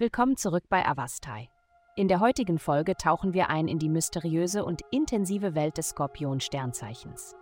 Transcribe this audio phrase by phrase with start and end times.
[0.00, 1.50] Willkommen zurück bei Avastai.
[1.94, 7.36] In der heutigen Folge tauchen wir ein in die mysteriöse und intensive Welt des Skorpion-Sternzeichens.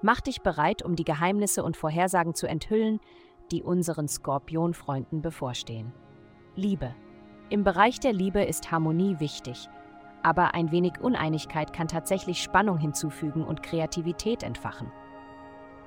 [0.00, 2.98] Mach dich bereit, um die Geheimnisse und Vorhersagen zu enthüllen,
[3.52, 5.92] die unseren Skorpion-Freunden bevorstehen.
[6.56, 6.92] Liebe.
[7.50, 9.68] Im Bereich der Liebe ist Harmonie wichtig,
[10.24, 14.90] aber ein wenig Uneinigkeit kann tatsächlich Spannung hinzufügen und Kreativität entfachen.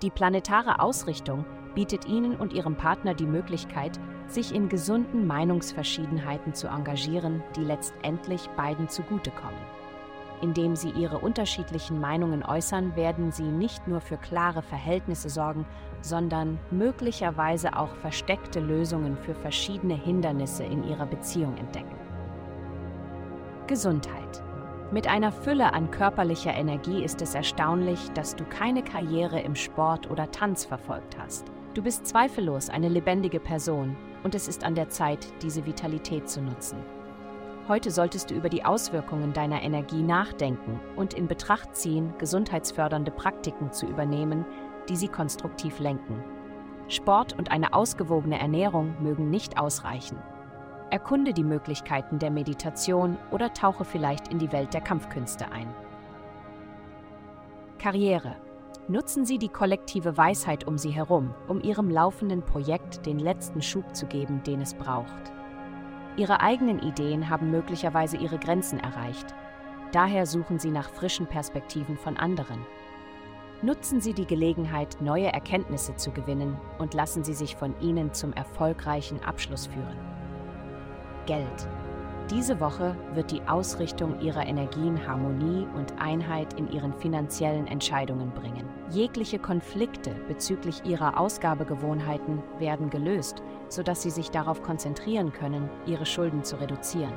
[0.02, 6.68] Die planetare Ausrichtung bietet Ihnen und Ihrem Partner die Möglichkeit, sich in gesunden Meinungsverschiedenheiten zu
[6.68, 9.59] engagieren, die letztendlich beiden zugutekommen.
[10.41, 15.66] Indem Sie Ihre unterschiedlichen Meinungen äußern, werden Sie nicht nur für klare Verhältnisse sorgen,
[16.02, 21.96] sondern möglicherweise auch versteckte Lösungen für verschiedene Hindernisse in Ihrer Beziehung entdecken.
[23.68, 24.43] Gesundheit.
[24.95, 30.09] Mit einer Fülle an körperlicher Energie ist es erstaunlich, dass du keine Karriere im Sport
[30.09, 31.52] oder Tanz verfolgt hast.
[31.73, 36.40] Du bist zweifellos eine lebendige Person und es ist an der Zeit, diese Vitalität zu
[36.40, 36.77] nutzen.
[37.68, 43.73] Heute solltest du über die Auswirkungen deiner Energie nachdenken und in Betracht ziehen, gesundheitsfördernde Praktiken
[43.73, 44.46] zu übernehmen,
[44.88, 46.23] die sie konstruktiv lenken.
[46.88, 50.20] Sport und eine ausgewogene Ernährung mögen nicht ausreichen.
[50.91, 55.68] Erkunde die Möglichkeiten der Meditation oder tauche vielleicht in die Welt der Kampfkünste ein.
[57.80, 58.36] Karriere.
[58.88, 63.96] Nutzen Sie die kollektive Weisheit um Sie herum, um Ihrem laufenden Projekt den letzten Schub
[63.96, 65.34] zu geben, den es braucht.
[66.18, 69.34] Ihre eigenen Ideen haben möglicherweise ihre Grenzen erreicht.
[69.91, 72.59] Daher suchen Sie nach frischen Perspektiven von anderen.
[73.62, 78.34] Nutzen Sie die Gelegenheit, neue Erkenntnisse zu gewinnen und lassen Sie sich von ihnen zum
[78.34, 80.25] erfolgreichen Abschluss führen.
[81.25, 81.68] Geld.
[82.31, 88.67] Diese Woche wird die Ausrichtung ihrer Energien Harmonie und Einheit in ihren finanziellen Entscheidungen bringen.
[88.90, 96.44] Jegliche Konflikte bezüglich ihrer Ausgabegewohnheiten werden gelöst, sodass sie sich darauf konzentrieren können, ihre Schulden
[96.44, 97.13] zu reduzieren.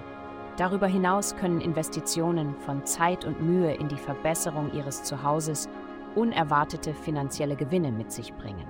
[0.59, 5.71] Darüber hinaus können Investitionen von Zeit und Mühe in die Verbesserung ihres Zuhauses
[6.17, 8.67] unerwartete finanzielle Gewinne mit sich bringen.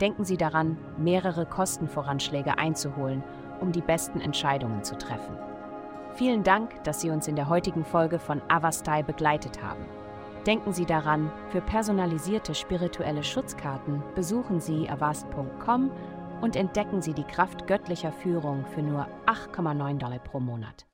[0.00, 3.22] Denken Sie daran, mehrere Kostenvoranschläge einzuholen
[3.60, 5.36] um die besten Entscheidungen zu treffen.
[6.14, 9.84] Vielen Dank, dass Sie uns in der heutigen Folge von Avastai begleitet haben.
[10.46, 15.90] Denken Sie daran, für personalisierte spirituelle Schutzkarten besuchen Sie avast.com
[16.40, 20.86] und entdecken Sie die Kraft göttlicher Führung für nur 8,9 Dollar pro Monat.